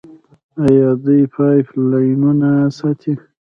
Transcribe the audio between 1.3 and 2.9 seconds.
پایپ لاینونه نه